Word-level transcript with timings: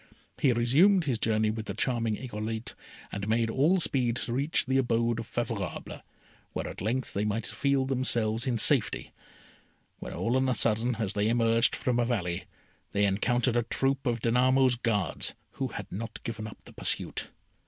He 0.39 0.51
resumed 0.51 1.03
his 1.03 1.19
journey 1.19 1.51
with 1.51 1.67
the 1.67 1.75
charming 1.75 2.15
Irolite, 2.17 2.73
and 3.11 3.27
made 3.27 3.51
all 3.51 3.77
speed 3.77 4.15
to 4.15 4.33
reach 4.33 4.65
the 4.65 4.79
abode 4.79 5.19
of 5.19 5.27
Favourable, 5.27 6.01
where 6.53 6.67
at 6.67 6.81
length 6.81 7.13
they 7.13 7.23
might 7.23 7.45
feel 7.45 7.85
themselves 7.85 8.47
in 8.47 8.57
safety, 8.57 9.11
when 9.99 10.11
all 10.11 10.35
on 10.37 10.49
a 10.49 10.55
sudden, 10.55 10.95
as 10.95 11.13
they 11.13 11.29
emerged 11.29 11.75
from 11.75 11.99
a 11.99 12.05
valley, 12.05 12.45
they 12.93 13.05
encountered 13.05 13.55
a 13.55 13.61
troop 13.61 14.07
of 14.07 14.21
Danamo's 14.21 14.75
guards, 14.75 15.35
who 15.51 15.67
had 15.67 15.85
not 15.91 16.23
given 16.23 16.47
up 16.47 16.57
the 16.65 16.73
pursuit. 16.73 17.27